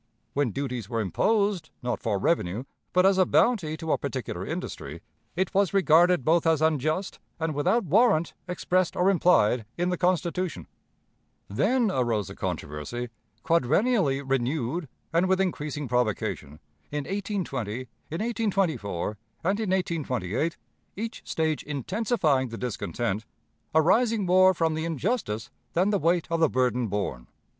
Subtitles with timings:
[0.33, 4.99] When duties were imposed, not for revenue, but as a bounty to a particular industry,
[5.35, 10.65] it was regarded both as unjust and without warrant, expressed or implied, in the Constitution.
[11.49, 13.09] Then arose the controversy,
[13.43, 16.59] quadrennially renewed and with increasing provocation,
[16.89, 20.57] in 1820, in 1824, and in 1828
[20.95, 23.27] each stage intensifying the discontent,
[23.75, 27.27] arising more from the injustice than the weight of the burden borne.